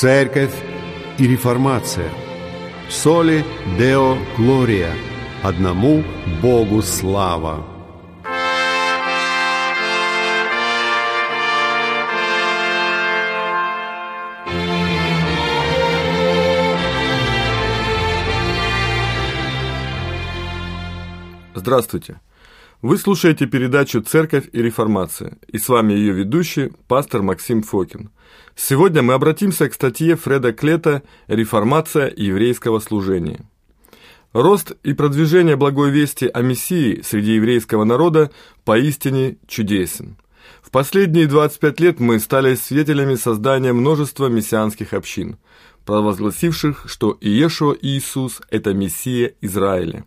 Церковь 0.00 0.54
и 1.18 1.26
реформация. 1.26 2.10
Соли 2.88 3.44
Део 3.78 4.16
Глория. 4.38 4.94
Одному 5.42 6.02
Богу 6.40 6.80
слава. 6.80 7.66
Здравствуйте! 21.54 22.18
Вы 22.82 22.96
слушаете 22.96 23.44
передачу 23.44 24.00
«Церковь 24.00 24.48
и 24.52 24.62
реформация» 24.62 25.36
и 25.46 25.58
с 25.58 25.68
вами 25.68 25.92
ее 25.92 26.14
ведущий, 26.14 26.72
пастор 26.88 27.20
Максим 27.20 27.62
Фокин. 27.62 28.08
Сегодня 28.56 29.02
мы 29.02 29.12
обратимся 29.12 29.68
к 29.68 29.74
статье 29.74 30.16
Фреда 30.16 30.54
Клета 30.54 31.02
«Реформация 31.26 32.10
еврейского 32.16 32.78
служения». 32.78 33.44
Рост 34.32 34.72
и 34.82 34.94
продвижение 34.94 35.56
благой 35.56 35.90
вести 35.90 36.26
о 36.26 36.40
Мессии 36.40 37.02
среди 37.04 37.32
еврейского 37.32 37.84
народа 37.84 38.30
поистине 38.64 39.36
чудесен. 39.46 40.16
В 40.62 40.70
последние 40.70 41.26
25 41.26 41.80
лет 41.80 42.00
мы 42.00 42.18
стали 42.18 42.54
свидетелями 42.54 43.16
создания 43.16 43.74
множества 43.74 44.28
мессианских 44.28 44.94
общин, 44.94 45.36
провозгласивших, 45.84 46.84
что 46.86 47.18
Иешуа 47.20 47.76
Иисус– 47.82 48.40
это 48.50 48.72
Мессия 48.72 49.34
Израиля. 49.42 50.06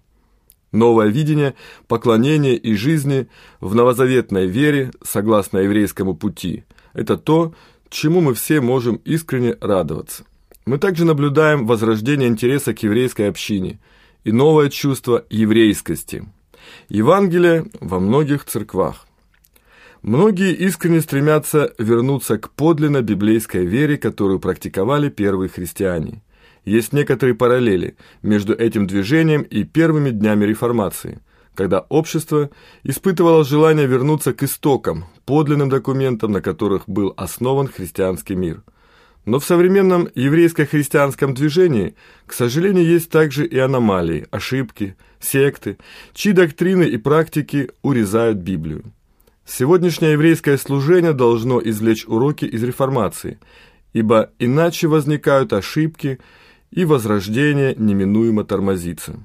Новое 0.74 1.08
видение, 1.08 1.54
поклонение 1.88 2.58
и 2.58 2.76
жизни 2.76 3.28
в 3.62 3.76
новозаветной 3.76 4.48
вере, 4.48 4.92
согласно 5.04 5.60
еврейскому 5.60 6.16
пути– 6.16 6.66
это 6.94 7.18
то, 7.18 7.54
чему 7.90 8.22
мы 8.22 8.34
все 8.34 8.62
можем 8.62 8.96
искренне 9.06 9.56
радоваться. 9.62 10.24
Мы 10.66 10.78
также 10.78 11.06
наблюдаем 11.06 11.68
возрождение 11.68 12.30
интереса 12.30 12.74
к 12.74 12.84
еврейской 12.84 13.30
общине 13.30 13.80
и 14.24 14.32
новое 14.32 14.70
чувство 14.70 15.26
еврейскости. 15.30 16.26
Евангелие 16.90 17.66
во 17.82 18.00
многих 18.00 18.46
церквах. 18.46 19.06
Многие 20.02 20.54
искренне 20.54 21.02
стремятся 21.02 21.74
вернуться 21.78 22.38
к 22.38 22.50
подлинно 22.52 23.02
библейской 23.02 23.66
вере, 23.66 23.98
которую 23.98 24.40
практиковали 24.40 25.10
первые 25.10 25.50
христиане. 25.50 26.22
Есть 26.66 26.94
некоторые 26.94 27.36
параллели 27.36 27.98
между 28.22 28.54
этим 28.54 28.88
движением 28.88 29.42
и 29.42 29.64
первыми 29.64 30.10
днями 30.12 30.46
реформации– 30.46 31.20
когда 31.56 31.82
общество 31.90 32.50
испытывало 32.84 33.44
желание 33.44 33.86
вернуться 33.86 34.34
к 34.34 34.44
истокам, 34.44 35.06
подлинным 35.26 35.70
документам, 35.70 36.32
на 36.32 36.42
которых 36.42 36.84
был 36.88 37.14
основан 37.16 37.68
христианский 37.68 38.36
мир. 38.36 38.64
Но 39.26 39.40
в 39.40 39.46
современном 39.46 40.10
еврейско-христианском 40.16 41.34
движении, 41.34 41.96
к 42.26 42.34
сожалению, 42.34 42.86
есть 42.86 43.10
также 43.10 43.46
и 43.46 43.58
аномалии, 43.58 44.28
ошибки, 44.32 44.98
секты, 45.22 45.78
чьи 46.14 46.34
доктрины 46.34 46.84
и 46.84 46.98
практики 46.98 47.70
урезают 47.84 48.40
Библию. 48.40 48.84
Сегодняшнее 49.46 50.14
еврейское 50.14 50.58
служение 50.58 51.14
должно 51.14 51.62
извлечь 51.62 52.06
уроки 52.06 52.46
из 52.46 52.64
реформации, 52.64 53.40
ибо 53.94 54.32
иначе 54.40 54.88
возникают 54.88 55.54
ошибки, 55.54 56.20
и 56.74 56.86
возрождение 56.86 57.76
неминуемо 57.78 58.44
тормозится. 58.44 59.20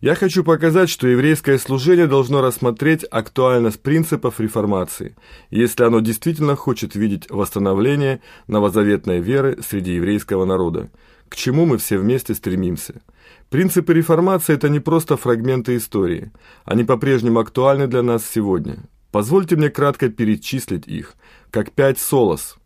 Я 0.00 0.14
хочу 0.14 0.42
показать, 0.44 0.88
что 0.88 1.06
еврейское 1.06 1.58
служение 1.58 2.06
должно 2.06 2.40
рассмотреть 2.40 3.04
актуальность 3.04 3.82
принципов 3.82 4.40
реформации, 4.40 5.14
если 5.50 5.84
оно 5.84 6.00
действительно 6.00 6.56
хочет 6.56 6.94
видеть 6.94 7.28
восстановление 7.28 8.22
новозаветной 8.46 9.20
веры 9.20 9.58
среди 9.62 9.92
еврейского 9.96 10.46
народа, 10.46 10.90
к 11.28 11.36
чему 11.36 11.66
мы 11.66 11.76
все 11.76 11.98
вместе 11.98 12.34
стремимся. 12.34 13.02
Принципы 13.50 13.92
реформации– 13.92 14.54
это 14.54 14.70
не 14.70 14.80
просто 14.80 15.18
фрагменты 15.18 15.76
истории, 15.76 16.32
они 16.64 16.84
по-прежнему 16.84 17.40
актуальны 17.40 17.86
для 17.86 18.02
нас 18.02 18.24
сегодня. 18.24 18.78
Позвольте 19.10 19.56
мне 19.56 19.68
кратко 19.68 20.08
перечислить 20.08 20.86
их, 20.86 21.14
как 21.50 21.72
пять 21.72 21.98
солос, 21.98 22.56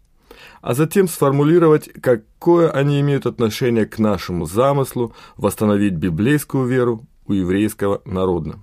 а 0.60 0.74
затем 0.74 1.08
сформулировать, 1.08 1.90
какое 2.00 2.70
они 2.70 3.00
имеют 3.00 3.26
отношение 3.26 3.86
к 3.86 3.98
нашему 3.98 4.46
замыслу 4.46 5.14
восстановить 5.36 5.94
библейскую 5.94 6.66
веру 6.66 7.06
у 7.26 7.32
еврейского 7.32 8.02
народа. 8.04 8.58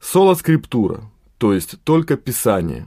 Соло 0.00 0.34
скриптура, 0.34 1.02
то 1.38 1.52
есть 1.52 1.82
только 1.84 2.16
Писание. 2.16 2.86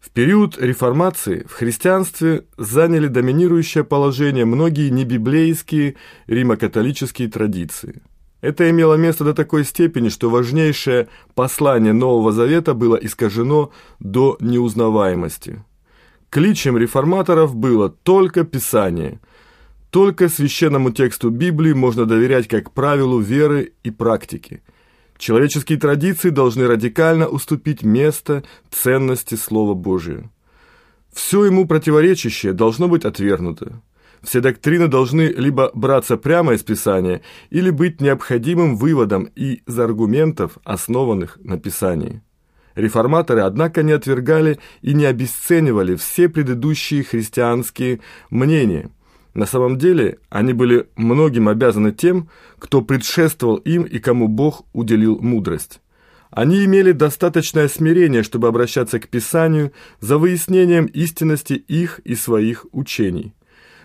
В 0.00 0.10
период 0.10 0.56
реформации 0.58 1.44
в 1.48 1.52
христианстве 1.52 2.44
заняли 2.56 3.08
доминирующее 3.08 3.82
положение 3.82 4.44
многие 4.44 4.88
небиблейские 4.88 5.96
римо-католические 6.28 7.28
традиции. 7.28 8.02
Это 8.40 8.70
имело 8.70 8.94
место 8.94 9.24
до 9.24 9.34
такой 9.34 9.64
степени, 9.64 10.08
что 10.08 10.30
важнейшее 10.30 11.08
послание 11.34 11.92
Нового 11.92 12.30
Завета 12.30 12.74
было 12.74 12.94
искажено 12.96 13.72
до 13.98 14.36
неузнаваемости. 14.40 15.64
Кличем 16.30 16.76
реформаторов 16.76 17.54
было 17.54 17.88
только 17.88 18.44
Писание– 18.44 19.20
только 19.96 20.28
священному 20.28 20.90
тексту 20.90 21.30
Библии 21.30 21.72
можно 21.72 22.04
доверять 22.04 22.48
как 22.48 22.72
правилу 22.72 23.18
веры 23.18 23.72
и 23.82 23.90
практики. 23.90 24.62
Человеческие 25.16 25.78
традиции 25.78 26.28
должны 26.28 26.66
радикально 26.66 27.28
уступить 27.28 27.82
место 27.82 28.44
ценности 28.70 29.36
Слова 29.36 29.72
Божия. 29.72 30.30
Все 31.14 31.46
ему 31.46 31.66
противоречащее 31.66 32.52
должно 32.52 32.88
быть 32.88 33.06
отвергнуто. 33.06 33.80
Все 34.22 34.40
доктрины 34.40 34.88
должны 34.88 35.32
либо 35.34 35.70
браться 35.72 36.18
прямо 36.18 36.52
из 36.52 36.62
Писания, 36.62 37.22
или 37.48 37.70
быть 37.70 38.02
необходимым 38.02 38.76
выводом 38.76 39.24
из 39.34 39.78
аргументов, 39.78 40.58
основанных 40.64 41.38
на 41.42 41.58
Писании. 41.58 42.20
Реформаторы, 42.76 43.40
однако, 43.40 43.82
не 43.82 43.92
отвергали 43.92 44.60
и 44.82 44.94
не 44.94 45.06
обесценивали 45.06 45.96
все 45.96 46.28
предыдущие 46.28 47.02
христианские 47.02 47.98
мнения– 48.30 48.90
на 49.36 49.44
самом 49.44 49.76
деле 49.76 50.18
они 50.30 50.54
были 50.54 50.88
многим 50.96 51.48
обязаны 51.50 51.92
тем, 51.92 52.30
кто 52.58 52.80
предшествовал 52.80 53.56
им 53.56 53.82
и 53.82 53.98
кому 53.98 54.28
Бог 54.28 54.64
уделил 54.72 55.18
мудрость. 55.20 55.82
Они 56.30 56.64
имели 56.64 56.92
достаточное 56.92 57.68
смирение, 57.68 58.22
чтобы 58.22 58.48
обращаться 58.48 58.98
к 58.98 59.08
Писанию 59.08 59.72
за 60.00 60.16
выяснением 60.16 60.86
истинности 60.86 61.52
их 61.52 61.98
и 61.98 62.14
своих 62.14 62.64
учений. 62.72 63.34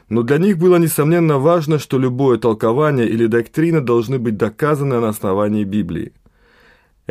Но 0.08 0.24
для 0.24 0.38
них 0.38 0.58
было 0.58 0.78
несомненно 0.78 1.38
важно, 1.38 1.80
что 1.80 2.00
любое 2.00 2.38
толкование 2.38 3.10
или 3.10 3.26
доктрина 3.26 3.82
должны 3.82 4.20
быть 4.20 4.38
доказаны 4.38 5.02
на 5.02 5.10
основании 5.10 5.66
Библии. 5.66 6.14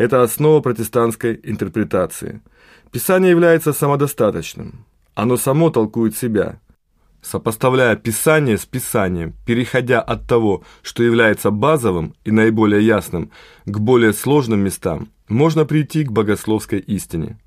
Это 0.00 0.22
основа 0.22 0.62
протестантской 0.62 1.38
интерпретации. 1.43 2.41
Писание 2.91 3.33
является 3.33 3.75
самодостаточным. 3.75 4.87
Оно 5.15 5.37
само 5.37 5.69
толкует 5.69 6.16
себя– 6.16 6.59
Сопоставляя 7.22 7.97
Писание 7.97 8.56
с 8.56 8.65
Писанием, 8.65 9.34
переходя 9.44 10.00
от 10.00 10.27
того, 10.27 10.65
что 10.83 11.03
является 11.03 11.50
базовым 11.50 12.15
и 12.25 12.31
наиболее 12.31 12.81
ясным, 12.81 13.31
к 13.66 13.78
более 13.78 14.15
сложным 14.15 14.61
местам, 14.61 15.09
можно 15.28 15.66
прийти 15.66 16.05
к 16.05 16.12
богословской 16.12 16.78
истине. 16.78 17.38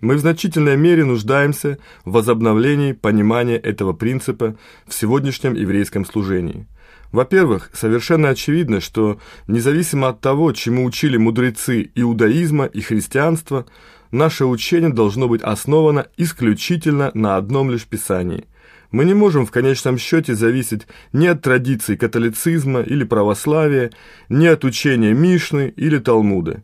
Мы 0.00 0.16
в 0.16 0.18
значительной 0.18 0.76
мере 0.76 1.04
нуждаемся 1.04 1.78
в 2.04 2.10
возобновлении 2.10 2.94
понимания 2.94 3.58
этого 3.58 3.92
принципа 3.92 4.56
в 4.88 4.92
сегодняшнем 4.92 5.54
еврейском 5.54 6.04
служении. 6.04 6.66
Во-первых, 7.12 7.70
совершенно 7.74 8.30
очевидно, 8.30 8.80
что 8.80 9.20
независимо 9.46 10.08
от 10.08 10.20
того, 10.20 10.52
чему 10.52 10.84
учили 10.84 11.18
мудрецы 11.18 11.90
иудаизма 11.94 12.64
и 12.64 12.80
христианства, 12.80 13.66
наше 14.10 14.46
учение 14.46 14.90
должно 14.90 15.28
быть 15.28 15.42
основано 15.42 16.06
исключительно 16.16 17.10
на 17.14 17.36
одном 17.36 17.70
лишь 17.70 17.86
Писании– 17.86 18.46
мы 18.92 19.06
не 19.06 19.14
можем 19.14 19.46
в 19.46 19.50
конечном 19.50 19.96
счете 19.96 20.34
зависеть 20.34 20.86
ни 21.14 21.26
от 21.26 21.40
традиций 21.40 21.96
католицизма 21.96 22.80
или 22.80 23.04
православия, 23.04 23.90
ни 24.28 24.46
от 24.46 24.64
учения 24.64 25.14
Мишны 25.14 25.72
или 25.74 25.98
Талмуда, 25.98 26.62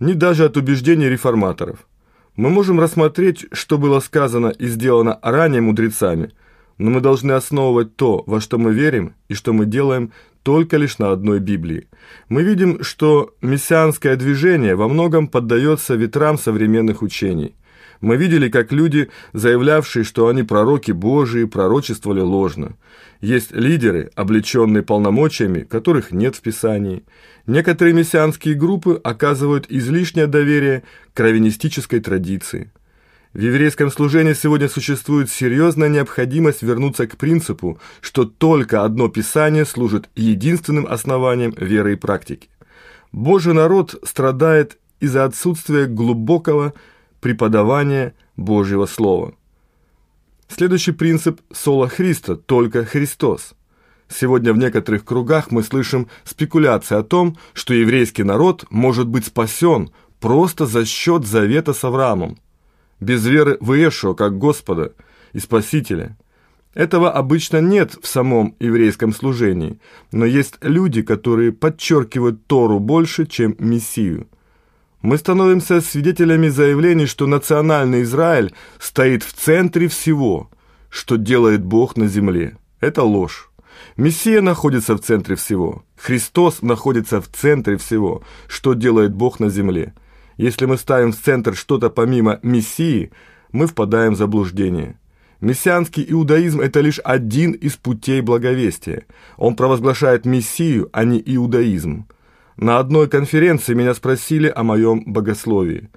ни 0.00 0.14
даже 0.14 0.46
от 0.46 0.56
убеждений 0.56 1.08
реформаторов. 1.08 1.86
Мы 2.34 2.48
можем 2.48 2.80
рассмотреть, 2.80 3.46
что 3.52 3.76
было 3.76 4.00
сказано 4.00 4.48
и 4.48 4.66
сделано 4.66 5.18
ранее 5.22 5.60
мудрецами, 5.60 6.32
но 6.78 6.90
мы 6.90 7.00
должны 7.00 7.32
основывать 7.32 7.96
то, 7.96 8.22
во 8.26 8.40
что 8.40 8.58
мы 8.58 8.72
верим 8.72 9.14
и 9.28 9.34
что 9.34 9.52
мы 9.52 9.66
делаем 9.66 10.12
только 10.42 10.76
лишь 10.76 10.98
на 10.98 11.10
одной 11.10 11.40
Библии. 11.40 11.88
Мы 12.28 12.42
видим, 12.42 12.82
что 12.82 13.34
мессианское 13.42 14.16
движение 14.16 14.76
во 14.76 14.88
многом 14.88 15.28
поддается 15.28 15.94
ветрам 15.94 16.38
современных 16.38 17.02
учений– 17.02 17.54
мы 18.00 18.16
видели, 18.16 18.48
как 18.48 18.72
люди, 18.72 19.08
заявлявшие, 19.32 20.04
что 20.04 20.28
они 20.28 20.42
пророки 20.42 20.92
Божии, 20.92 21.44
пророчествовали 21.44 22.20
ложно. 22.20 22.76
Есть 23.20 23.52
лидеры, 23.52 24.10
облеченные 24.14 24.82
полномочиями, 24.82 25.60
которых 25.60 26.12
нет 26.12 26.36
в 26.36 26.42
Писании. 26.42 27.04
Некоторые 27.46 27.94
мессианские 27.94 28.54
группы 28.54 29.00
оказывают 29.02 29.66
излишнее 29.68 30.26
доверие 30.26 30.82
к 31.14 31.20
раввинистической 31.20 32.00
традиции. 32.00 32.70
В 33.36 33.38
еврейском 33.38 33.90
служении 33.90 34.32
сегодня 34.32 34.66
существует 34.66 35.30
серьезная 35.30 35.90
необходимость 35.90 36.62
вернуться 36.62 37.06
к 37.06 37.18
принципу, 37.18 37.78
что 38.00 38.24
только 38.24 38.82
одно 38.82 39.08
Писание 39.08 39.66
служит 39.66 40.08
единственным 40.16 40.86
основанием 40.86 41.54
веры 41.58 41.92
и 41.92 41.96
практики. 41.96 42.48
Божий 43.12 43.52
народ 43.52 43.94
страдает 44.04 44.78
из-за 45.00 45.26
отсутствия 45.26 45.84
глубокого 45.84 46.72
преподавания 47.20 48.14
Божьего 48.38 48.86
Слова. 48.86 49.34
Следующий 50.48 50.92
принцип– 50.92 51.42
соло 51.52 51.90
Христа, 51.90 52.36
только 52.36 52.86
Христос. 52.86 53.52
Сегодня 54.08 54.54
в 54.54 54.56
некоторых 54.56 55.04
кругах 55.04 55.50
мы 55.50 55.62
слышим 55.62 56.08
спекуляции 56.24 56.96
о 56.96 57.02
том, 57.02 57.36
что 57.52 57.74
еврейский 57.74 58.22
народ 58.22 58.64
может 58.70 59.08
быть 59.08 59.26
спасен 59.26 59.90
просто 60.20 60.64
за 60.64 60.86
счет 60.86 61.26
завета 61.26 61.74
с 61.74 61.84
Авраамом 61.84 62.38
без 63.00 63.26
веры 63.26 63.58
в 63.60 63.72
Иешуа 63.72 64.14
как 64.14 64.38
Господа 64.38 64.92
и 65.32 65.38
Спасителя. 65.38 66.16
Этого 66.74 67.10
обычно 67.10 67.60
нет 67.60 67.96
в 68.02 68.06
самом 68.06 68.54
еврейском 68.60 69.14
служении, 69.14 69.78
но 70.12 70.26
есть 70.26 70.56
люди, 70.60 71.00
которые 71.02 71.52
подчеркивают 71.52 72.46
Тору 72.46 72.80
больше, 72.80 73.26
чем 73.26 73.56
Мессию. 73.58 74.28
Мы 75.00 75.16
становимся 75.18 75.80
свидетелями 75.80 76.48
заявлений, 76.48 77.06
что 77.06 77.26
национальный 77.26 78.02
Израиль 78.02 78.52
стоит 78.78 79.22
в 79.22 79.32
центре 79.32 79.88
всего, 79.88 80.50
что 80.90 81.16
делает 81.16 81.64
Бог 81.64 81.96
на 81.96 82.08
земле. 82.08 82.58
Это 82.80 83.02
ложь. 83.04 83.50
Мессия 83.96 84.42
находится 84.42 84.96
в 84.96 85.00
центре 85.00 85.36
всего. 85.36 85.84
Христос 85.96 86.60
находится 86.60 87.20
в 87.20 87.28
центре 87.28 87.76
всего, 87.76 88.22
что 88.48 88.74
делает 88.74 89.14
Бог 89.14 89.40
на 89.40 89.48
земле. 89.48 89.94
Если 90.36 90.66
мы 90.66 90.76
ставим 90.76 91.12
в 91.12 91.16
центр 91.16 91.54
что-то 91.54 91.90
помимо 91.90 92.38
Мессии, 92.42 93.10
мы 93.52 93.66
впадаем 93.66 94.14
в 94.14 94.18
заблуждение. 94.18 94.98
Мессианский 95.40 96.04
иудаизм– 96.08 96.60
это 96.62 96.80
лишь 96.80 96.98
один 97.04 97.52
из 97.52 97.76
путей 97.76 98.20
благовестия. 98.20 99.04
Он 99.36 99.54
провозглашает 99.54 100.24
Мессию, 100.24 100.88
а 100.92 101.04
не 101.04 101.22
иудаизм. 101.24 102.06
На 102.56 102.78
одной 102.78 103.08
конференции 103.08 103.74
меня 103.74 103.94
спросили 103.94 104.50
о 104.54 104.62
моем 104.62 105.04
богословии. 105.04 105.90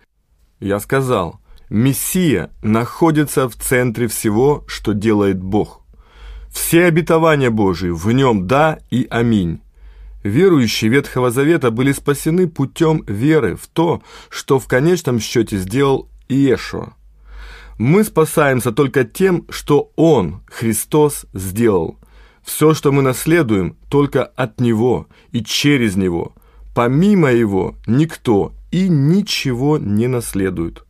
Я 0.60 0.80
сказал, 0.80 1.40
Мессия 1.70 2.50
находится 2.62 3.48
в 3.48 3.56
центре 3.56 4.08
всего, 4.08 4.66
что 4.68 4.94
делает 4.94 5.42
Бог. 5.42 5.82
Все 6.50 6.86
обетования 6.86 7.50
Божии 7.50 7.90
в 7.90 8.12
нем 8.12 8.48
«да» 8.48 8.80
и 8.90 9.08
«аминь». 9.10 9.62
Верующие 10.24 10.92
Ветхого 10.92 11.32
Завета 11.32 11.72
были 11.72 11.92
спасены 11.92 12.48
путем 12.48 13.04
веры 13.08 13.56
в 13.56 13.68
то, 13.68 14.02
что 14.30 14.60
в 14.60 14.68
конечном 14.68 15.20
счете 15.20 15.58
сделал 15.58 16.10
Иешуа. 16.28 16.94
Мы 17.78 18.04
спасаемся 18.04 18.72
только 18.74 19.06
тем, 19.06 19.46
что 19.50 19.92
Он, 19.96 20.42
Христос, 20.48 21.26
сделал. 21.34 21.98
Все, 22.44 22.74
что 22.74 22.92
мы 22.92 23.02
наследуем, 23.02 23.78
только 23.90 24.26
от 24.26 24.60
Него 24.60 25.08
и 25.32 25.42
через 25.42 25.96
Него. 25.96 26.34
Помимо 26.76 27.32
Его 27.32 27.76
никто 27.88 28.54
и 28.72 28.90
ничего 28.90 29.78
не 29.78 30.08
наследует. 30.08 30.84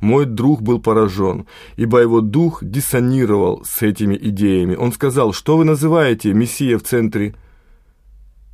Мой 0.00 0.26
друг 0.26 0.60
был 0.60 0.80
поражен, 0.80 1.46
ибо 1.76 2.00
его 2.00 2.20
дух 2.20 2.62
диссонировал 2.62 3.64
с 3.64 3.82
этими 3.82 4.14
идеями. 4.14 4.74
Он 4.76 4.92
сказал, 4.92 5.32
что 5.32 5.56
вы 5.56 5.64
называете 5.64 6.34
Мессия 6.34 6.78
в 6.78 6.82
центре 6.82 7.34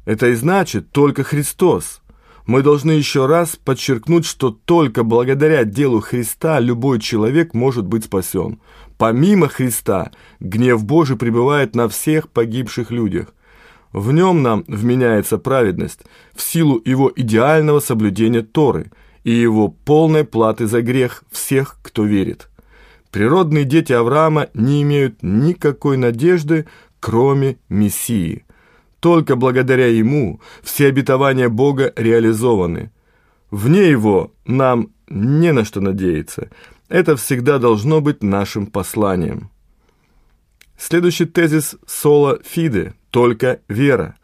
это 0.04 0.28
и 0.28 0.34
значит 0.34 0.90
только 0.90 1.22
Христос. 1.22 2.00
Мы 2.46 2.62
должны 2.62 2.92
еще 2.92 3.26
раз 3.26 3.56
подчеркнуть, 3.56 4.26
что 4.26 4.50
только 4.50 5.04
благодаря 5.04 5.64
делу 5.64 6.00
Христа 6.00 6.58
любой 6.58 6.98
человек 6.98 7.54
может 7.54 7.86
быть 7.86 8.06
спасен. 8.06 8.60
Помимо 8.98 9.48
Христа, 9.48 10.10
гнев 10.40 10.84
Божий 10.84 11.16
пребывает 11.16 11.76
на 11.76 11.88
всех 11.88 12.28
погибших 12.28 12.90
людях. 12.90 13.28
В 13.92 14.10
нем 14.12 14.42
нам 14.42 14.64
вменяется 14.66 15.38
праведность, 15.38 16.00
в 16.34 16.42
силу 16.42 16.80
его 16.84 17.12
идеального 17.14 17.78
соблюдения 17.78 18.42
Торы 18.42 18.90
и 19.22 19.30
его 19.30 19.68
полной 19.68 20.24
платы 20.24 20.66
за 20.66 20.82
грех 20.82 21.22
всех, 21.30 21.78
кто 21.82 22.04
верит. 22.04 22.48
Природные 23.12 23.64
дети 23.64 23.92
Авраама 23.92 24.48
не 24.54 24.82
имеют 24.82 25.22
никакой 25.22 25.96
надежды, 25.96 26.66
кроме 26.98 27.58
Мессии– 27.68 28.44
только 29.02 29.34
благодаря 29.34 29.88
Ему 29.88 30.40
все 30.62 30.86
обетования 30.86 31.48
Бога 31.48 31.92
реализованы. 31.96 32.92
Вне 33.50 33.90
Его 33.90 34.32
нам 34.46 34.92
не 35.08 35.52
на 35.52 35.64
что 35.64 35.80
надеяться. 35.80 36.50
Это 36.88 37.16
всегда 37.16 37.58
должно 37.58 38.00
быть 38.00 38.22
нашим 38.22 38.66
посланием. 38.66 39.50
Следующий 40.78 41.24
тезис 41.24 41.74
соло 41.84 42.38
фиде– 42.44 42.94
только 43.10 43.58
вера. 43.68 44.14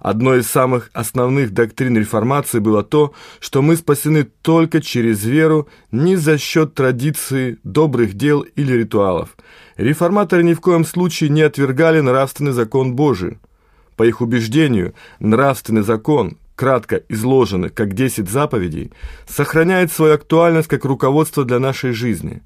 Одной 0.00 0.40
из 0.40 0.48
самых 0.48 0.90
основных 0.92 1.52
доктрин 1.52 1.96
реформации 1.96 2.58
было 2.58 2.82
то, 2.82 3.14
что 3.38 3.62
мы 3.62 3.76
спасены 3.76 4.24
только 4.24 4.82
через 4.82 5.24
веру, 5.24 5.68
не 5.92 6.16
за 6.16 6.38
счет 6.38 6.74
традиции, 6.74 7.58
добрых 7.62 8.14
дел 8.14 8.40
или 8.40 8.72
ритуалов. 8.72 9.36
Реформаторы 9.76 10.42
ни 10.42 10.54
в 10.54 10.60
коем 10.60 10.84
случае 10.84 11.30
не 11.30 11.42
отвергали 11.42 12.00
нравственный 12.00 12.52
закон 12.52 12.96
Божий. 12.96 13.38
По 13.96 14.04
их 14.04 14.20
убеждению, 14.20 14.94
нравственный 15.20 15.82
закон, 15.82 16.38
кратко 16.56 17.02
изложенный 17.08 17.70
как 17.70 17.94
10 17.94 18.28
заповедей, 18.28 18.92
сохраняет 19.28 19.92
свою 19.92 20.14
актуальность 20.14 20.68
как 20.68 20.84
руководство 20.84 21.44
для 21.44 21.58
нашей 21.58 21.92
жизни. 21.92 22.42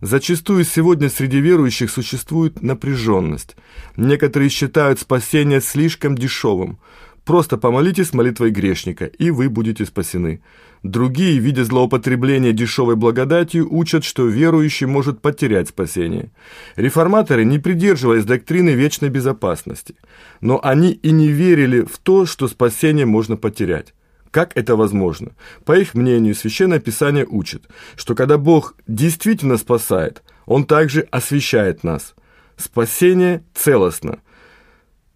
Зачастую 0.00 0.64
сегодня 0.64 1.10
среди 1.10 1.40
верующих 1.40 1.90
существует 1.90 2.62
напряженность. 2.62 3.54
Некоторые 3.96 4.48
считают 4.48 4.98
спасение 4.98 5.60
слишком 5.60 6.16
дешевым. 6.16 6.78
Просто 7.24 7.58
помолитесь 7.58 8.14
молитвой 8.14 8.50
грешника, 8.50 9.04
и 9.04 9.30
вы 9.30 9.50
будете 9.50 9.84
спасены. 9.84 10.42
Другие, 10.82 11.38
видя 11.38 11.64
злоупотребление 11.64 12.54
дешевой 12.54 12.96
благодатью, 12.96 13.68
учат, 13.70 14.02
что 14.02 14.26
верующий 14.26 14.86
может 14.86 15.20
потерять 15.20 15.68
спасение. 15.68 16.30
Реформаторы 16.76 17.44
не 17.44 17.58
придерживались 17.58 18.24
доктрины 18.24 18.70
вечной 18.70 19.10
безопасности, 19.10 19.94
но 20.40 20.58
они 20.62 20.92
и 20.92 21.10
не 21.10 21.28
верили 21.28 21.82
в 21.82 21.98
то, 21.98 22.24
что 22.24 22.48
спасение 22.48 23.04
можно 23.04 23.36
потерять. 23.36 23.92
Как 24.30 24.56
это 24.56 24.74
возможно? 24.74 25.32
По 25.66 25.76
их 25.76 25.94
мнению, 25.94 26.34
Священное 26.34 26.78
Писание 26.78 27.26
учит, 27.28 27.68
что 27.96 28.14
когда 28.14 28.38
Бог 28.38 28.74
действительно 28.86 29.58
спасает, 29.58 30.22
Он 30.46 30.64
также 30.64 31.02
освящает 31.10 31.84
нас. 31.84 32.14
Спасение 32.56 33.44
целостно. 33.54 34.20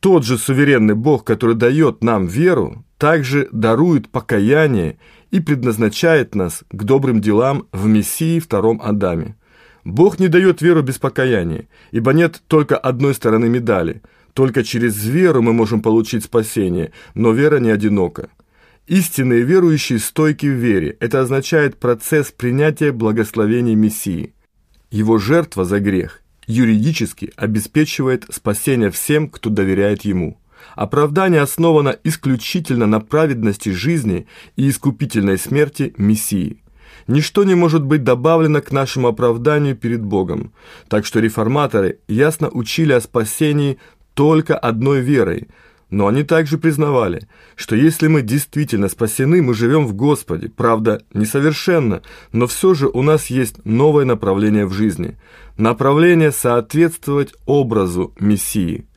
Тот 0.01 0.25
же 0.25 0.37
суверенный 0.37 0.95
Бог, 0.95 1.25
который 1.25 1.55
дает 1.55 2.03
нам 2.03 2.27
веру, 2.27 2.85
также 2.99 3.49
дарует 3.53 4.11
покаяние 4.11 4.99
и 5.35 5.41
предназначает 5.41 6.37
нас 6.37 6.63
к 6.71 6.85
добрым 6.85 7.21
делам 7.21 7.67
в 7.73 7.89
Мессии 7.89 8.39
втором 8.39 8.81
Адаме. 8.81 9.35
Бог 9.83 10.21
не 10.21 10.29
дает 10.29 10.63
веру 10.63 10.81
без 10.83 10.99
покаяния, 10.99 11.67
ибо 11.91 12.13
нет 12.13 12.41
только 12.47 12.79
одной 12.79 13.15
стороны 13.15 13.49
медали. 13.49 14.01
Только 14.33 14.63
через 14.63 15.05
веру 15.05 15.43
мы 15.43 15.53
можем 15.53 15.83
получить 15.83 16.23
спасение, 16.23 16.93
но 17.15 17.33
вера 17.33 17.59
не 17.59 17.73
одинока. 17.73 18.29
Истинные 18.87 19.43
верующие 19.43 19.99
стойки 19.99 20.47
в 20.47 20.55
вере. 20.55 20.97
Это 21.01 21.21
означает 21.21 21.81
процесс 21.81 22.31
принятия 22.31 22.93
благословений 22.93 23.75
Мессии. 23.75 24.35
Его 24.93 25.19
жертва 25.19 25.65
за 25.65 25.81
грех 25.81 26.23
юридически 26.47 27.33
обеспечивает 27.35 28.25
спасение 28.31 28.93
всем, 28.93 29.29
кто 29.29 29.51
доверяет 29.51 30.03
Ему. 30.03 30.39
Оправдание 30.75 31.41
основано 31.41 31.97
исключительно 32.05 32.87
на 32.87 33.01
праведности 33.01 33.69
жизни 33.71 34.27
и 34.57 34.69
искупительной 34.69 35.39
смерти 35.39 35.95
Мессии. 35.97 36.63
Ничто 37.07 37.45
не 37.45 37.55
может 37.55 37.85
быть 37.85 38.03
добавлено 38.03 38.61
к 38.61 38.73
нашему 38.73 39.09
оправданию 39.09 39.77
перед 39.77 40.03
Богом. 40.03 40.53
Так 40.89 41.05
что 41.05 41.21
реформаторы 41.21 41.99
ясно 42.09 42.49
учили 42.49 42.93
о 42.93 43.01
спасении 43.01 43.79
только 44.15 44.57
одной 44.57 45.01
верой, 45.01 45.49
но 45.91 46.07
они 46.07 46.23
также 46.23 46.57
признавали, 46.57 47.29
что 47.57 47.77
если 47.77 48.09
мы 48.09 48.23
действительно 48.23 48.89
спасены, 48.89 49.43
мы 49.43 49.55
живем 49.55 49.87
в 49.87 49.95
Господе, 49.95 50.49
правда, 50.49 51.03
несовершенно, 51.13 52.03
но 52.33 52.47
все 52.47 52.75
же 52.75 52.89
у 52.89 53.03
нас 53.03 53.27
есть 53.27 53.65
новое 53.65 54.05
направление 54.05 54.67
в 54.67 54.73
жизни, 54.73 55.17
направление 55.57 56.33
соответствовать 56.33 57.35
образу 57.47 58.15
Мессии– 58.19 58.87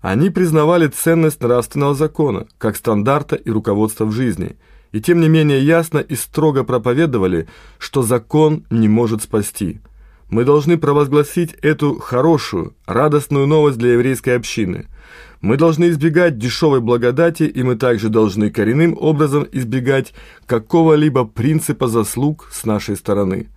они 0.00 0.30
признавали 0.30 0.86
ценность 0.86 1.42
нравственного 1.42 1.94
закона, 1.94 2.46
как 2.58 2.76
стандарта 2.76 3.36
и 3.36 3.50
руководства 3.50 4.04
в 4.04 4.12
жизни, 4.12 4.56
и 4.92 5.00
тем 5.00 5.20
не 5.20 5.28
менее 5.28 5.60
ясно 5.62 5.98
и 5.98 6.14
строго 6.14 6.64
проповедовали, 6.64 7.48
что 7.78 8.02
закон 8.02 8.64
не 8.70 8.88
может 8.88 9.22
спасти. 9.22 9.80
Мы 10.30 10.44
должны 10.44 10.78
провозгласить 10.78 11.54
эту 11.62 11.98
хорошую, 11.98 12.74
радостную 12.86 13.46
новость 13.46 13.78
для 13.78 13.94
еврейской 13.94 14.36
общины. 14.36 14.86
Мы 15.40 15.56
должны 15.56 15.88
избегать 15.88 16.38
дешевой 16.38 16.80
благодати, 16.80 17.44
и 17.44 17.62
мы 17.62 17.76
также 17.76 18.08
должны 18.08 18.50
коренным 18.50 18.96
образом 18.98 19.46
избегать 19.50 20.12
какого-либо 20.46 21.24
принципа 21.24 21.88
заслуг 21.88 22.48
с 22.52 22.64
нашей 22.64 22.96
стороны. 22.96 23.48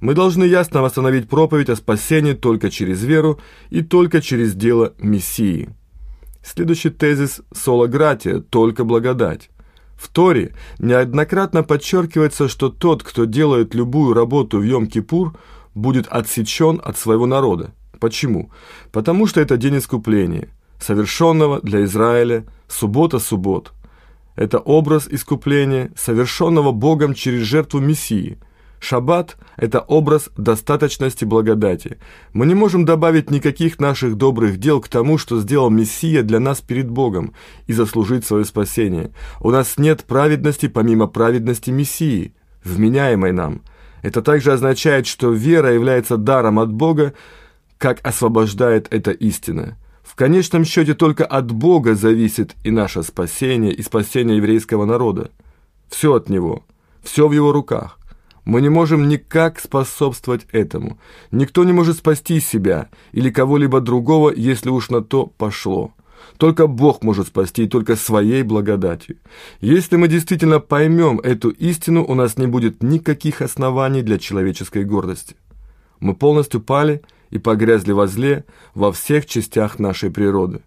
Мы 0.00 0.14
должны 0.14 0.44
ясно 0.44 0.82
восстановить 0.82 1.28
проповедь 1.28 1.68
о 1.68 1.76
спасении 1.76 2.32
только 2.32 2.70
через 2.70 3.02
веру 3.02 3.38
и 3.70 3.82
только 3.82 4.20
через 4.20 4.54
дело 4.54 4.94
Мессии. 4.98 5.70
Следующий 6.42 6.90
тезис 6.90 7.42
«Соло 7.52 7.86
гратия»– 7.86 8.40
только 8.50 8.84
благодать. 8.84 9.50
В 9.96 10.08
Торе 10.08 10.54
неоднократно 10.78 11.62
подчеркивается, 11.62 12.48
что 12.48 12.70
тот, 12.70 13.02
кто 13.02 13.26
делает 13.26 13.74
любую 13.74 14.14
работу 14.14 14.58
в 14.58 14.62
Йом-Кипур, 14.62 15.36
будет 15.74 16.06
отсечен 16.08 16.80
от 16.82 16.96
своего 16.96 17.26
народа. 17.26 17.72
Почему? 17.98 18.50
Потому 18.92 19.26
что 19.26 19.40
это 19.40 19.58
день 19.58 19.78
искупления, 19.78 20.48
совершенного 20.80 21.60
для 21.60 21.84
Израиля, 21.84 22.46
суббота-суббот. 22.68 23.72
Это 24.36 24.58
образ 24.58 25.06
искупления, 25.06 25.92
совершенного 25.96 26.72
Богом 26.72 27.12
через 27.14 27.42
жертву 27.42 27.80
Мессии– 27.80 28.38
Шаббат– 28.80 29.36
это 29.58 29.80
образ 29.80 30.30
достаточности 30.38 31.26
благодати. 31.26 31.98
Мы 32.32 32.46
не 32.46 32.54
можем 32.54 32.86
добавить 32.86 33.30
никаких 33.30 33.78
наших 33.78 34.16
добрых 34.16 34.56
дел 34.56 34.80
к 34.80 34.88
тому, 34.88 35.18
что 35.18 35.38
сделал 35.38 35.68
Мессия 35.68 36.22
для 36.22 36.40
нас 36.40 36.62
перед 36.62 36.90
Богом, 36.90 37.34
и 37.66 37.74
заслужить 37.74 38.24
свое 38.24 38.46
спасение. 38.46 39.12
У 39.38 39.50
нас 39.50 39.76
нет 39.76 40.04
праведности 40.04 40.66
помимо 40.66 41.06
праведности 41.06 41.70
Мессии, 41.70 42.34
вменяемой 42.64 43.32
нам. 43.32 43.60
Это 44.00 44.22
также 44.22 44.52
означает, 44.52 45.06
что 45.06 45.30
вера 45.30 45.72
является 45.74 46.16
даром 46.16 46.58
от 46.58 46.72
Бога, 46.72 47.12
как 47.76 48.00
освобождает 48.02 48.88
эта 48.90 49.10
истина. 49.10 49.76
В 50.02 50.14
конечном 50.14 50.64
счете 50.64 50.94
только 50.94 51.26
от 51.26 51.52
Бога 51.52 51.94
зависит 51.94 52.56
и 52.64 52.70
наше 52.70 53.02
спасение, 53.02 53.72
и 53.72 53.82
спасение 53.82 54.38
еврейского 54.38 54.86
народа. 54.86 55.30
Все 55.90 56.14
от 56.14 56.30
Него, 56.30 56.64
все 57.02 57.28
в 57.28 57.32
Его 57.32 57.52
руках. 57.52 57.99
Мы 58.44 58.60
не 58.60 58.68
можем 58.68 59.08
никак 59.08 59.60
способствовать 59.60 60.46
этому. 60.52 60.98
Никто 61.30 61.64
не 61.64 61.72
может 61.72 61.98
спасти 61.98 62.40
себя 62.40 62.88
или 63.12 63.30
кого-либо 63.30 63.80
другого, 63.80 64.32
если 64.34 64.70
уж 64.70 64.90
на 64.90 65.02
то 65.02 65.26
пошло. 65.26 65.92
Только 66.36 66.66
Бог 66.66 67.02
может 67.02 67.28
спасти, 67.28 67.66
только 67.66 67.96
своей 67.96 68.42
благодатью. 68.42 69.16
Если 69.60 69.96
мы 69.96 70.08
действительно 70.08 70.60
поймем 70.60 71.18
эту 71.20 71.50
истину, 71.50 72.04
у 72.04 72.14
нас 72.14 72.36
не 72.38 72.46
будет 72.46 72.82
никаких 72.82 73.42
оснований 73.42 74.02
для 74.02 74.18
человеческой 74.18 74.84
гордости. 74.84 75.36
Мы 75.98 76.14
полностью 76.14 76.60
пали 76.60 77.02
и 77.30 77.38
погрязли 77.38 77.92
во 77.92 78.06
зле 78.06 78.44
во 78.74 78.92
всех 78.92 79.26
частях 79.26 79.78
нашей 79.78 80.10
природы. 80.10 80.62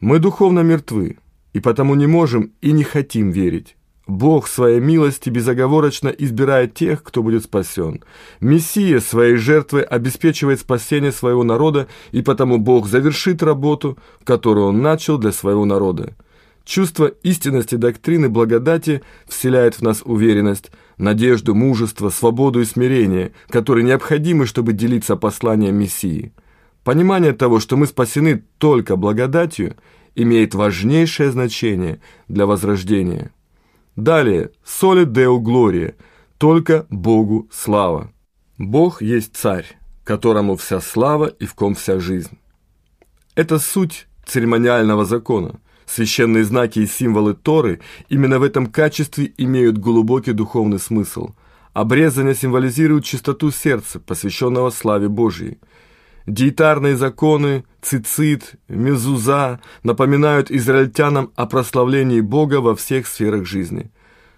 Мы 0.00 0.18
духовно 0.18 0.60
мертвы, 0.60 1.18
и 1.52 1.60
потому 1.60 1.94
не 1.94 2.06
можем 2.06 2.52
и 2.60 2.72
не 2.72 2.84
хотим 2.84 3.30
верить. 3.30 3.76
Бог 4.08 4.48
своей 4.48 4.80
милости 4.80 5.28
безоговорочно 5.28 6.08
избирает 6.08 6.72
тех, 6.72 7.02
кто 7.02 7.22
будет 7.22 7.44
спасен. 7.44 8.02
Мессия 8.40 9.00
своей 9.00 9.36
жертвой 9.36 9.82
обеспечивает 9.82 10.60
спасение 10.60 11.12
своего 11.12 11.44
народа, 11.44 11.88
и 12.10 12.22
потому 12.22 12.56
Бог 12.56 12.88
завершит 12.88 13.42
работу, 13.42 13.98
которую 14.24 14.68
Он 14.68 14.80
начал 14.80 15.18
для 15.18 15.30
своего 15.30 15.66
народа. 15.66 16.16
Чувство 16.64 17.06
истинности 17.22 17.74
доктрины 17.74 18.30
благодати 18.30 19.02
вселяет 19.26 19.74
в 19.74 19.82
нас 19.82 20.00
уверенность, 20.02 20.70
надежду, 20.96 21.54
мужество, 21.54 22.08
свободу 22.08 22.62
и 22.62 22.64
смирение, 22.64 23.32
которые 23.50 23.84
необходимы, 23.84 24.46
чтобы 24.46 24.72
делиться 24.72 25.16
посланием 25.16 25.76
Мессии. 25.76 26.32
Понимание 26.82 27.34
того, 27.34 27.60
что 27.60 27.76
мы 27.76 27.86
спасены 27.86 28.42
только 28.56 28.96
благодатью, 28.96 29.76
имеет 30.14 30.54
важнейшее 30.54 31.30
значение 31.30 32.00
для 32.26 32.46
возрождения. 32.46 33.32
Далее, 33.98 34.52
соли 34.64 35.04
деу 35.04 35.40
глория, 35.40 35.96
только 36.38 36.86
Богу 36.88 37.48
слава. 37.50 38.12
Бог 38.56 39.02
есть 39.02 39.34
царь, 39.34 39.76
которому 40.04 40.54
вся 40.54 40.80
слава 40.80 41.24
и 41.26 41.46
в 41.46 41.54
ком 41.54 41.74
вся 41.74 41.98
жизнь. 41.98 42.38
Это 43.34 43.58
суть 43.58 44.06
церемониального 44.24 45.04
закона. 45.04 45.58
Священные 45.84 46.44
знаки 46.44 46.78
и 46.78 46.86
символы 46.86 47.34
Торы 47.34 47.80
именно 48.08 48.38
в 48.38 48.44
этом 48.44 48.66
качестве 48.66 49.32
имеют 49.36 49.78
глубокий 49.78 50.32
духовный 50.32 50.78
смысл. 50.78 51.30
Обрезание 51.72 52.36
символизирует 52.36 53.04
чистоту 53.04 53.50
сердца, 53.50 53.98
посвященного 53.98 54.70
славе 54.70 55.08
Божьей. 55.08 55.58
Диетарные 56.28 56.94
законы, 56.94 57.64
цицит, 57.80 58.56
мезуза 58.68 59.60
напоминают 59.82 60.50
израильтянам 60.50 61.32
о 61.36 61.46
прославлении 61.46 62.20
Бога 62.20 62.60
во 62.60 62.76
всех 62.76 63.06
сферах 63.06 63.46
жизни. 63.46 63.90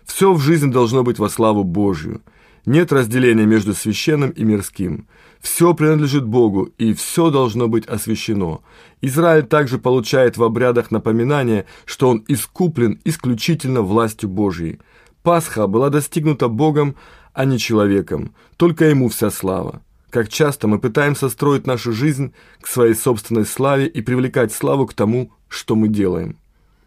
Все 0.04 0.32
в 0.32 0.38
жизни 0.38 0.70
должно 0.70 1.02
быть 1.02 1.18
во 1.18 1.28
славу 1.28 1.64
Божью. 1.64 2.22
Нет 2.64 2.92
разделения 2.92 3.44
между 3.44 3.74
священным 3.74 4.30
и 4.30 4.44
мирским. 4.44 5.08
Все 5.40 5.74
принадлежит 5.74 6.24
Богу, 6.24 6.68
и 6.78 6.94
все 6.94 7.28
должно 7.30 7.66
быть 7.66 7.86
освящено. 7.86 8.60
Израиль 9.00 9.46
также 9.46 9.78
получает 9.78 10.36
в 10.36 10.44
обрядах 10.44 10.92
напоминание, 10.92 11.66
что 11.86 12.08
он 12.08 12.24
искуплен 12.28 13.00
исключительно 13.02 13.82
властью 13.82 14.28
Божьей. 14.28 14.78
Пасха 15.24 15.66
была 15.66 15.90
достигнута 15.90 16.46
Богом, 16.46 16.94
а 17.32 17.44
не 17.44 17.58
человеком. 17.58 18.32
Только 18.56 18.84
ему 18.84 19.08
вся 19.08 19.32
слава. 19.32 19.82
Как 20.10 20.28
часто 20.28 20.66
мы 20.66 20.80
пытаемся 20.80 21.28
строить 21.28 21.68
нашу 21.68 21.92
жизнь 21.92 22.32
к 22.60 22.66
своей 22.66 22.94
собственной 22.94 23.46
славе 23.46 23.86
и 23.86 24.02
привлекать 24.02 24.52
славу 24.52 24.86
к 24.86 24.94
тому, 24.94 25.30
что 25.48 25.76
мы 25.76 25.86
делаем. 25.86 26.36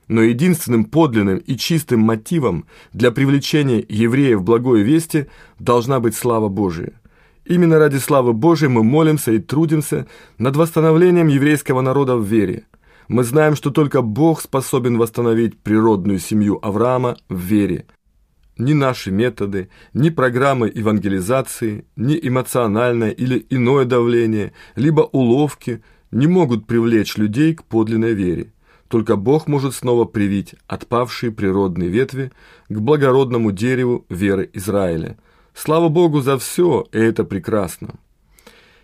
Но 0.09 0.21
единственным 0.21 0.83
подлинным 0.83 1.37
и 1.37 1.55
чистым 1.55 2.01
мотивом 2.01 2.65
для 2.91 3.11
привлечения 3.11 3.83
евреев 3.87 4.39
в 4.39 4.43
благой 4.43 4.81
вести 4.81 5.27
должна 5.57 6.01
быть 6.01 6.15
слава 6.15 6.49
Божия. 6.49 6.91
Именно 7.45 7.79
ради 7.79 7.97
славы 7.97 8.33
Божией 8.33 8.69
мы 8.69 8.83
молимся 8.83 9.31
и 9.31 9.39
трудимся 9.39 10.05
над 10.37 10.57
восстановлением 10.57 11.27
еврейского 11.27 11.79
народа 11.79 12.17
в 12.17 12.25
вере. 12.25 12.65
Мы 13.07 13.23
знаем, 13.23 13.55
что 13.55 13.71
только 13.71 14.01
Бог 14.01 14.41
способен 14.41 14.97
восстановить 14.97 15.57
природную 15.57 16.19
семью 16.19 16.59
Авраама 16.61 17.17
в 17.29 17.39
вере– 17.39 17.85
ни 18.57 18.73
наши 18.73 19.11
методы, 19.11 19.69
ни 19.93 20.09
программы 20.09 20.71
евангелизации, 20.73 21.85
ни 21.95 22.19
эмоциональное 22.21 23.09
или 23.09 23.45
иное 23.49 23.85
давление, 23.85 24.53
либо 24.75 25.01
уловки 25.01 25.81
не 26.11 26.27
могут 26.27 26.67
привлечь 26.67 27.17
людей 27.17 27.55
к 27.55 27.63
подлинной 27.63 28.13
вере. 28.13 28.53
Только 28.87 29.15
Бог 29.15 29.47
может 29.47 29.73
снова 29.73 30.05
привить 30.05 30.53
отпавшие 30.67 31.31
природные 31.31 31.89
ветви 31.89 32.31
к 32.69 32.79
благородному 32.79 33.51
дереву 33.51 34.05
веры 34.09 34.49
Израиля. 34.53 35.17
Слава 35.55 35.89
Богу 35.89 36.21
за 36.21 36.37
все, 36.37 36.85
и 36.91 36.99
это 36.99 37.23
прекрасно. 37.23 37.95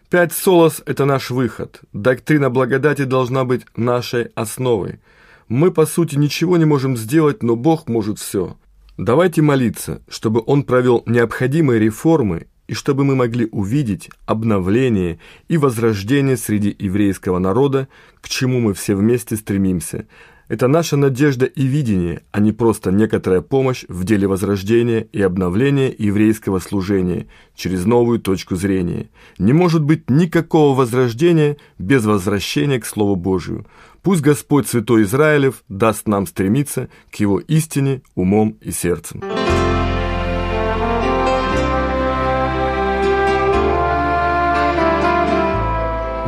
Пять 0.09 0.33
солос– 0.33 0.81
это 0.87 1.05
наш 1.05 1.29
выход. 1.29 1.81
Доктрина 1.93 2.49
благодати 2.49 3.03
должна 3.03 3.45
быть 3.45 3.65
нашей 3.75 4.23
основой. 4.33 4.99
Мы, 5.47 5.71
по 5.71 5.85
сути, 5.85 6.15
ничего 6.15 6.57
не 6.57 6.65
можем 6.65 6.97
сделать, 6.97 7.43
но 7.43 7.55
Бог 7.55 7.87
может 7.87 8.17
все– 8.17 8.57
Давайте 8.99 9.41
молиться, 9.41 10.01
чтобы 10.09 10.43
Он 10.45 10.63
провел 10.63 11.03
необходимые 11.05 11.79
реформы 11.79 12.47
и 12.67 12.73
чтобы 12.73 13.05
мы 13.05 13.15
могли 13.15 13.47
увидеть 13.49 14.09
обновление 14.25 15.19
и 15.47 15.55
возрождение 15.55 16.35
среди 16.35 16.75
еврейского 16.77 17.39
народа, 17.39 17.87
к 18.19 18.27
чему 18.27 18.59
мы 18.59 18.73
все 18.73 18.95
вместе 18.95 19.37
стремимся. 19.37 20.05
Это 20.49 20.67
наша 20.67 20.97
надежда 20.97 21.45
и 21.45 21.61
видение, 21.61 22.23
а 22.31 22.39
не 22.39 22.51
просто 22.51 22.91
некоторая 22.91 23.41
помощь 23.41 23.85
в 23.87 24.03
деле 24.03 24.27
возрождения 24.27 25.07
и 25.11 25.21
обновления 25.21 25.93
еврейского 25.95 26.57
служения 26.57 27.27
через 27.55 27.85
новую 27.85 28.19
точку 28.19 28.55
зрения. 28.55 29.09
Не 29.37 29.53
может 29.53 29.83
быть 29.83 30.09
никакого 30.09 30.75
возрождения 30.75 31.57
без 31.77 32.03
возвращения 32.03 32.79
к 32.79 32.87
Слову 32.87 33.15
Божию. 33.15 33.67
Пусть 34.01 34.21
Господь 34.21 34.67
Святой 34.67 35.03
Израилев 35.03 35.63
даст 35.69 36.07
нам 36.07 36.25
стремиться 36.25 36.89
к 37.11 37.15
Его 37.17 37.39
истине 37.39 38.01
умом 38.15 38.57
и 38.59 38.71
сердцем. 38.71 39.21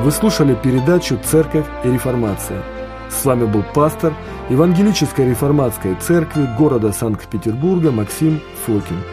Вы 0.04 0.12
слушали 0.12 0.56
передачу 0.62 1.20
«Церковь 1.24 1.66
и 1.84 1.88
реформация». 1.90 2.81
С 3.12 3.26
вами 3.26 3.46
был 3.46 3.64
пастор 3.74 4.14
Евангелической 4.50 5.30
реформатской 5.30 5.96
церкви 5.96 6.48
города 6.58 6.92
Санкт-Петербурга 6.92 7.92
Максим 7.92 8.42
Фокин. 8.66 9.04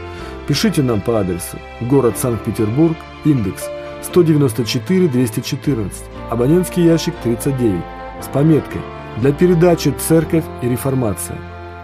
Пишите 0.47 0.83
нам 0.83 1.01
по 1.01 1.21
адресу 1.21 1.59
город 1.83 2.17
Санкт-Петербург, 2.17 2.97
индекс 3.25 3.69
194-214, 4.15 5.93
абонентский 6.31 6.85
ящик 6.85 7.15
39 7.23 7.83
с 8.23 8.27
пометкой 8.29 8.81
«Для 9.19 9.33
передачи 9.33 9.95
«Церковь 10.09 10.45
и 10.63 10.69
реформация». 10.69 11.37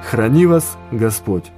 Храни 0.09 0.47
вас 0.47 0.78
Господь! 0.92 1.50